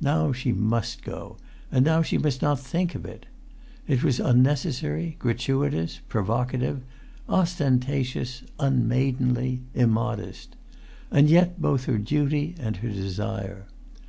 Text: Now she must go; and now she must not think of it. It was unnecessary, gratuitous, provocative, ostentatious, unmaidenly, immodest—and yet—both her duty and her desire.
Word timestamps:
Now 0.00 0.32
she 0.32 0.50
must 0.52 1.04
go; 1.04 1.36
and 1.70 1.84
now 1.84 2.02
she 2.02 2.18
must 2.18 2.42
not 2.42 2.58
think 2.58 2.96
of 2.96 3.04
it. 3.04 3.26
It 3.86 4.02
was 4.02 4.18
unnecessary, 4.18 5.14
gratuitous, 5.20 6.00
provocative, 6.08 6.80
ostentatious, 7.28 8.42
unmaidenly, 8.58 9.60
immodest—and 9.74 11.30
yet—both 11.30 11.84
her 11.84 11.98
duty 11.98 12.56
and 12.58 12.78
her 12.78 12.88
desire. 12.88 13.66